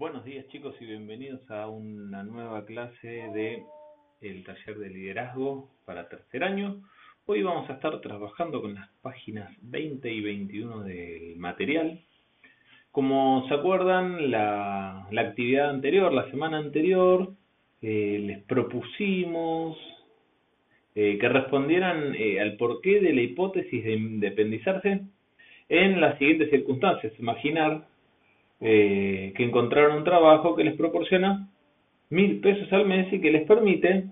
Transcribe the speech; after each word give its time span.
Buenos 0.00 0.24
días 0.24 0.48
chicos 0.48 0.74
y 0.80 0.86
bienvenidos 0.86 1.42
a 1.50 1.68
una 1.68 2.22
nueva 2.22 2.64
clase 2.64 3.06
de 3.06 3.62
el 4.22 4.44
taller 4.44 4.78
de 4.78 4.88
liderazgo 4.88 5.68
para 5.84 6.08
tercer 6.08 6.42
año. 6.42 6.80
Hoy 7.26 7.42
vamos 7.42 7.68
a 7.68 7.74
estar 7.74 8.00
trabajando 8.00 8.62
con 8.62 8.76
las 8.76 8.88
páginas 9.02 9.54
20 9.60 10.10
y 10.10 10.22
21 10.22 10.84
del 10.84 11.36
material. 11.36 12.00
Como 12.90 13.46
se 13.48 13.52
acuerdan, 13.52 14.30
la, 14.30 15.06
actividad 15.18 15.68
anterior, 15.68 16.14
la 16.14 16.30
semana 16.30 16.56
anterior, 16.56 17.34
eh, 17.82 18.22
les 18.22 18.42
propusimos 18.44 19.76
eh, 20.94 21.18
que 21.18 21.28
respondieran 21.28 22.14
eh, 22.14 22.40
al 22.40 22.56
porqué 22.56 23.00
de 23.00 23.12
la 23.12 23.20
hipótesis 23.20 23.84
de 23.84 23.92
independizarse 23.92 25.02
en 25.68 26.00
las 26.00 26.16
siguientes 26.16 26.48
circunstancias. 26.48 27.12
Imaginar 27.18 27.89
eh, 28.60 29.32
que 29.36 29.44
encontraron 29.44 29.98
un 29.98 30.04
trabajo 30.04 30.54
que 30.54 30.64
les 30.64 30.76
proporciona 30.76 31.48
mil 32.10 32.40
pesos 32.40 32.72
al 32.72 32.86
mes 32.86 33.12
y 33.12 33.20
que 33.20 33.30
les 33.30 33.46
permite 33.46 34.06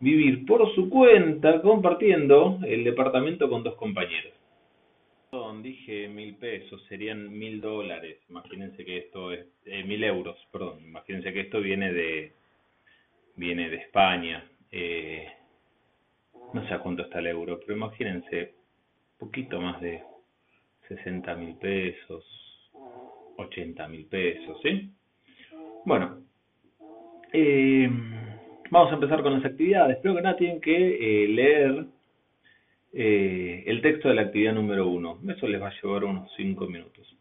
vivir 0.00 0.44
por 0.46 0.74
su 0.74 0.90
cuenta 0.90 1.62
compartiendo 1.62 2.58
el 2.66 2.84
departamento 2.84 3.48
con 3.48 3.62
dos 3.62 3.74
compañeros. 3.76 4.32
Dije 5.62 6.08
mil 6.08 6.34
pesos, 6.34 6.82
serían 6.88 7.38
mil 7.38 7.60
dólares. 7.60 8.18
Imagínense 8.28 8.84
que 8.84 8.98
esto 8.98 9.32
es 9.32 9.46
eh, 9.64 9.84
mil 9.84 10.02
euros, 10.02 10.36
perdón. 10.50 10.80
Imagínense 10.84 11.32
que 11.32 11.40
esto 11.40 11.60
viene 11.60 11.92
de 11.92 12.32
viene 13.36 13.70
de 13.70 13.76
España. 13.76 14.44
Eh, 14.70 15.26
no 16.52 16.66
sé 16.66 16.74
a 16.74 16.80
cuánto 16.80 17.02
está 17.02 17.20
el 17.20 17.28
euro, 17.28 17.60
pero 17.60 17.76
imagínense 17.76 18.54
poquito 19.18 19.60
más 19.60 19.80
de 19.80 20.02
60 20.88 21.34
mil 21.36 21.54
pesos, 21.56 22.24
80 23.52 23.88
mil 23.88 24.06
pesos, 24.06 24.58
¿sí? 24.62 24.90
Bueno, 25.84 26.18
eh, 27.32 27.90
vamos 28.70 28.90
a 28.90 28.94
empezar 28.94 29.22
con 29.22 29.34
las 29.34 29.44
actividades. 29.44 29.96
Espero 29.96 30.14
que 30.14 30.22
nada 30.22 30.36
tienen 30.36 30.60
que 30.60 31.24
eh, 31.24 31.28
leer 31.28 31.84
eh, 32.92 33.64
el 33.66 33.82
texto 33.82 34.08
de 34.08 34.14
la 34.14 34.22
actividad 34.22 34.54
número 34.54 34.88
uno. 34.88 35.18
Eso 35.28 35.46
les 35.46 35.60
va 35.60 35.68
a 35.68 35.80
llevar 35.82 36.04
unos 36.04 36.30
5 36.36 36.66
minutos. 36.66 37.16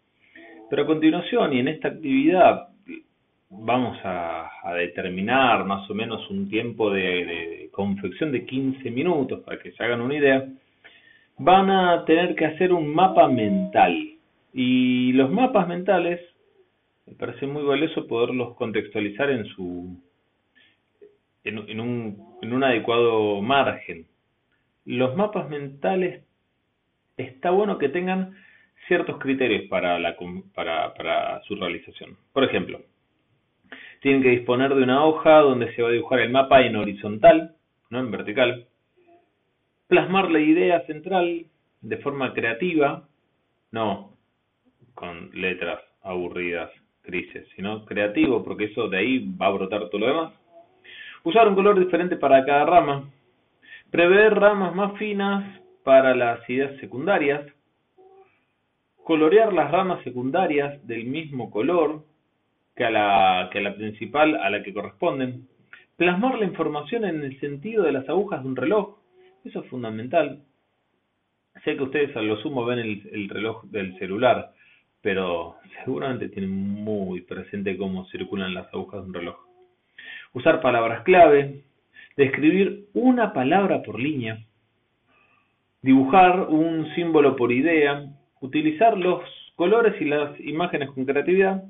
Pero 0.70 0.84
a 0.84 0.88
continuación 0.88 1.54
y 1.54 1.60
en 1.60 1.68
esta 1.68 1.90
actividad 1.90 2.70
vamos 3.50 3.98
a, 4.04 4.50
a 4.64 4.74
determinar 4.76 5.66
más 5.66 5.90
o 5.90 5.94
menos 5.94 6.30
un 6.30 6.50
tiempo 6.50 6.92
de, 6.92 7.02
de, 7.02 7.70
confección 7.72 8.32
de 8.32 8.46
15 8.46 8.90
minutos 8.92 9.42
para 9.42 9.60
que 9.60 9.72
se 9.72 9.84
hagan 9.84 10.02
una 10.02 10.16
idea. 10.16 10.46
Van 11.38 11.70
a 11.70 12.06
tener 12.06 12.36
que 12.36 12.46
hacer 12.46 12.72
un 12.72 12.94
mapa 12.94 13.28
mental 13.28 14.12
y 14.54 15.14
los 15.14 15.32
mapas 15.32 15.68
mentales, 15.68 16.20
me 17.06 17.16
parece 17.16 17.48
muy 17.48 17.64
valioso 17.64 18.08
poderlos 18.08 18.56
contextualizar 18.56 19.30
en 19.30 19.46
su 19.46 19.98
en, 21.44 21.80
un, 21.80 22.38
en 22.42 22.54
un 22.54 22.64
adecuado 22.64 23.42
margen. 23.42 24.06
Los 24.86 25.16
mapas 25.16 25.50
mentales 25.50 26.24
está 27.18 27.52
bueno 27.52 27.78
que 27.78 27.90
tengan 27.90 28.36
ciertos 28.88 29.18
criterios 29.18 29.64
para, 29.70 30.00
la, 30.00 30.16
para, 30.54 30.94
para 30.94 31.42
su 31.44 31.56
realización. 31.56 32.18
Por 32.34 32.44
ejemplo, 32.44 32.82
tienen 34.02 34.22
que 34.22 34.30
disponer 34.30 34.74
de 34.76 34.84
una 34.84 35.06
hoja 35.06 35.40
donde 35.40 35.74
se 35.74 35.82
va 35.82 35.90
a 35.90 35.94
dibujar 35.94 36.20
el 36.20 36.32
mapa 36.32 36.62
en 36.62 36.76
horizontal, 36.76 37.56
no 37.90 38.00
en 38.00 38.12
vertical. 38.12 38.68
Plasmar 39.88 40.30
la 40.30 40.40
idea 40.40 40.86
central 40.86 41.46
de 41.82 41.98
forma 41.98 42.34
creativa, 42.34 43.08
no 43.72 44.12
con 45.02 45.32
letras 45.34 45.80
aburridas, 46.04 46.70
grises, 47.04 47.48
sino 47.56 47.86
creativo, 47.86 48.44
porque 48.44 48.66
eso 48.66 48.88
de 48.88 49.00
ahí 49.00 49.36
va 49.36 49.48
a 49.48 49.52
brotar 49.52 49.90
todo 49.90 50.00
lo 50.00 50.08
demás. 50.08 50.34
Usar 51.24 51.48
un 51.48 51.56
color 51.56 51.80
diferente 51.80 52.18
para 52.18 52.46
cada 52.46 52.66
rama. 52.66 53.10
Prever 53.90 54.36
ramas 54.36 54.76
más 54.76 54.96
finas 55.00 55.60
para 55.84 56.14
las 56.16 56.48
ideas 56.48 56.80
secundarias. 56.80 57.42
Colorear 59.04 59.52
las 59.54 59.72
ramas 59.72 60.04
secundarias 60.04 60.86
del 60.86 61.06
mismo 61.06 61.50
color 61.50 62.04
que 62.76 62.86
a 62.86 62.92
la, 62.92 63.50
que 63.52 63.60
la 63.60 63.74
principal 63.74 64.36
a 64.36 64.52
la 64.52 64.62
que 64.62 64.72
corresponden. 64.72 65.48
Plasmar 65.98 66.38
la 66.38 66.46
información 66.46 67.06
en 67.06 67.24
el 67.24 67.40
sentido 67.40 67.84
de 67.84 67.92
las 67.92 68.08
agujas 68.08 68.44
de 68.44 68.50
un 68.50 68.56
reloj. 68.56 69.00
Eso 69.46 69.62
es 69.62 69.68
fundamental. 69.68 70.44
Sé 71.64 71.76
que 71.76 71.84
ustedes 71.84 72.16
a 72.16 72.22
lo 72.22 72.38
sumo 72.38 72.66
ven 72.66 72.80
el 72.80 73.30
reloj 73.30 73.64
del 73.66 73.98
celular, 73.98 74.54
pero 75.02 75.56
seguramente 75.84 76.30
tienen 76.30 76.52
muy 76.52 77.22
presente 77.22 77.78
cómo 77.78 78.06
circulan 78.06 78.54
las 78.54 78.72
agujas 78.74 79.02
de 79.02 79.08
un 79.08 79.14
reloj. 79.14 79.38
Usar 80.34 80.62
palabras 80.62 81.04
clave, 81.04 81.62
describir 82.16 82.86
una 82.94 83.34
palabra 83.34 83.82
por 83.84 84.00
línea, 84.00 84.40
dibujar 85.82 86.42
un 86.50 86.94
símbolo 86.96 87.36
por 87.36 87.52
idea, 87.52 88.06
utilizar 88.40 88.98
los 88.98 89.24
colores 89.56 90.00
y 90.02 90.06
las 90.06 90.40
imágenes 90.40 90.90
con 90.92 91.06
creatividad. 91.06 91.64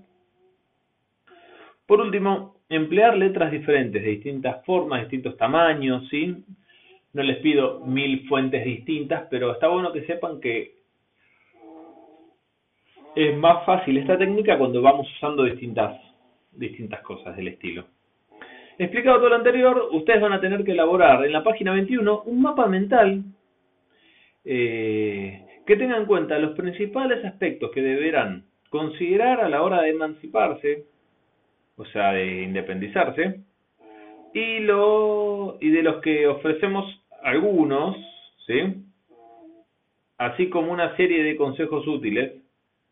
Por 1.86 2.02
último, 2.02 2.56
emplear 2.70 3.18
letras 3.18 3.52
diferentes, 3.52 4.02
de 4.02 4.10
distintas 4.10 4.64
formas, 4.66 5.02
distintos 5.02 5.38
tamaños, 5.38 6.08
¿sí? 6.10 6.44
No 7.14 7.24
les 7.24 7.38
pido 7.38 7.86
mil 7.86 8.28
fuentes 8.28 8.64
distintas, 8.64 9.28
pero 9.30 9.52
está 9.52 9.68
bueno 9.68 9.92
que 9.92 10.06
sepan 10.06 10.40
que 10.40 10.81
es 13.16 13.38
más 13.38 13.66
fácil 13.66 13.98
esta 13.98 14.18
técnica 14.18 14.58
cuando 14.58 14.82
vamos 14.82 15.08
usando 15.18 15.44
distintas, 15.44 16.00
distintas 16.52 17.02
cosas 17.02 17.36
del 17.36 17.50
estilo. 17.50 17.86
Explicado 18.78 19.18
todo 19.18 19.30
lo 19.30 19.36
anterior, 19.36 19.90
ustedes 19.92 20.22
van 20.22 20.34
a 20.34 20.42
tener 20.42 20.64
que 20.64 20.72
elaborar 20.72 21.24
en 21.26 21.34
la 21.34 21.44
página 21.44 21.74
21 21.74 22.24
un 22.26 22.42
mapa 22.42 22.68
mental 22.68 23.24
eh, 24.44 25.46
que 25.66 25.76
tenga 25.76 25.98
en 25.98 26.06
cuenta 26.06 26.40
los 26.40 26.56
principales 26.56 27.24
aspectos 27.24 27.72
que 27.72 27.82
deberán 27.82 28.46
considerar 28.70 29.42
a 29.42 29.50
la 29.50 29.62
hora 29.62 29.82
de 29.82 29.90
emanciparse, 29.90 30.86
o 31.76 31.86
sea, 31.86 32.14
de 32.14 32.44
independizarse, 32.44 33.42
y, 34.34 34.60
lo, 34.60 35.58
y 35.60 35.70
de 35.70 35.84
los 35.84 36.02
que 36.02 36.26
ofrecemos 36.28 36.86
algunos, 37.22 37.98
¿sí? 38.48 38.86
así 40.18 40.50
como 40.50 40.72
una 40.72 40.96
serie 40.96 41.24
de 41.24 41.36
consejos 41.36 41.86
útiles 41.86 42.42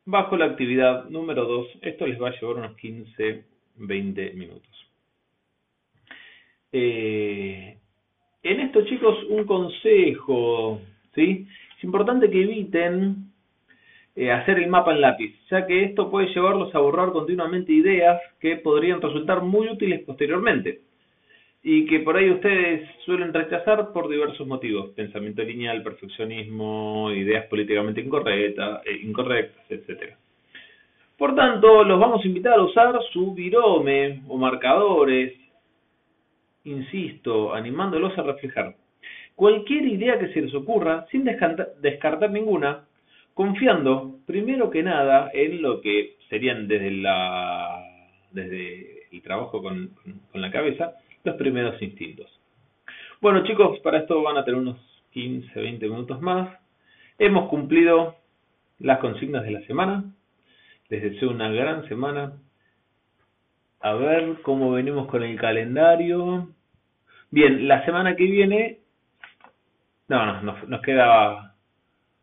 bajo 0.09 0.37
la 0.37 0.45
actividad 0.45 1.05
número 1.09 1.45
2. 1.45 1.67
Esto 1.81 2.07
les 2.07 2.21
va 2.21 2.29
a 2.29 2.39
llevar 2.39 2.57
unos 2.57 2.75
15, 2.77 3.43
20 3.75 4.33
minutos. 4.33 4.69
Eh, 6.71 7.77
en 8.43 8.59
esto, 8.59 8.85
chicos, 8.85 9.23
un 9.29 9.45
consejo, 9.45 10.81
¿sí? 11.13 11.47
Es 11.77 11.83
importante 11.83 12.29
que 12.29 12.41
eviten 12.41 13.31
eh, 14.15 14.31
hacer 14.31 14.59
el 14.59 14.69
mapa 14.69 14.93
en 14.93 15.01
lápiz, 15.01 15.35
ya 15.49 15.65
que 15.65 15.83
esto 15.83 16.09
puede 16.09 16.33
llevarlos 16.33 16.73
a 16.73 16.79
borrar 16.79 17.11
continuamente 17.11 17.71
ideas 17.71 18.19
que 18.39 18.57
podrían 18.57 19.01
resultar 19.01 19.41
muy 19.41 19.69
útiles 19.69 20.01
posteriormente 20.05 20.88
y 21.61 21.85
que 21.85 21.99
por 21.99 22.15
ahí 22.15 22.29
ustedes 22.31 22.89
suelen 23.05 23.33
rechazar 23.33 23.91
por 23.91 24.07
diversos 24.07 24.47
motivos, 24.47 24.91
pensamiento 24.91 25.43
lineal, 25.43 25.83
perfeccionismo, 25.83 27.11
ideas 27.11 27.45
políticamente 27.47 28.01
incorrectas, 28.01 28.81
eh, 28.85 28.99
incorrectas, 29.03 29.65
etcétera. 29.69 30.17
Por 31.17 31.35
tanto, 31.35 31.83
los 31.83 31.99
vamos 31.99 32.23
a 32.23 32.27
invitar 32.27 32.53
a 32.53 32.63
usar 32.63 32.97
su 33.11 33.33
virome 33.33 34.21
o 34.27 34.37
marcadores, 34.37 35.33
insisto, 36.63 37.53
animándolos 37.53 38.17
a 38.17 38.23
reflejar 38.23 38.75
cualquier 39.39 39.85
idea 39.85 40.19
que 40.19 40.33
se 40.33 40.41
les 40.41 40.53
ocurra 40.53 41.05
sin 41.11 41.23
descartar, 41.23 42.29
ninguna, 42.29 42.83
confiando 43.33 44.17
primero 44.25 44.69
que 44.69 44.83
nada 44.83 45.31
en 45.33 45.61
lo 45.61 45.79
que 45.79 46.17
serían 46.29 46.67
desde 46.67 46.91
la 46.91 47.85
desde 48.31 49.07
el 49.13 49.21
trabajo 49.21 49.61
con 49.63 49.91
la 50.33 50.51
cabeza, 50.51 50.93
los 51.23 51.35
primeros 51.35 51.81
instintos. 51.81 52.27
Bueno 53.21 53.43
chicos, 53.43 53.79
para 53.79 53.99
esto 53.99 54.21
van 54.21 54.37
a 54.37 54.45
tener 54.45 54.59
unos 54.59 54.77
15, 55.11 55.59
20 55.59 55.89
minutos 55.89 56.21
más. 56.21 56.57
Hemos 57.17 57.49
cumplido 57.49 58.15
las 58.79 58.99
consignas 58.99 59.43
de 59.43 59.51
la 59.51 59.61
semana. 59.61 60.03
Les 60.89 61.01
deseo 61.01 61.29
una 61.29 61.49
gran 61.49 61.87
semana 61.87 62.33
a 63.81 63.93
ver 63.93 64.41
cómo 64.41 64.71
venimos 64.71 65.07
con 65.07 65.23
el 65.23 65.37
calendario. 65.39 66.49
Bien, 67.31 67.67
la 67.67 67.85
semana 67.85 68.15
que 68.15 68.23
viene, 68.23 68.79
no, 70.07 70.25
no 70.25 70.41
nos, 70.41 70.67
nos 70.67 70.81
queda 70.81 71.55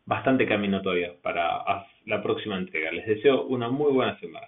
bastante 0.05 0.47
camino 0.47 0.81
todavía 0.81 1.13
para 1.21 1.85
la 2.05 2.23
próxima 2.23 2.57
entrega. 2.57 2.91
Les 2.91 3.05
deseo 3.05 3.43
una 3.43 3.69
muy 3.69 3.91
buena 3.91 4.19
semana. 4.19 4.47